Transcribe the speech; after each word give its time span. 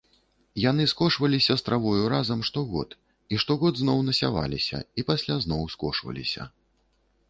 Яны 0.61 0.83
скошваліся 0.93 1.57
з 1.59 1.65
травою 1.67 2.07
разам 2.15 2.41
штогод 2.51 2.89
і 3.33 3.41
штогод 3.45 3.73
зноў 3.85 4.03
насяваліся 4.11 4.77
і 5.01 5.09
пасля 5.13 5.35
зноў 5.49 5.61
скошваліся. 5.77 6.53